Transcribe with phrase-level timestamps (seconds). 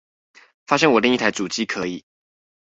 [0.65, 2.03] 發現我另一台主機可以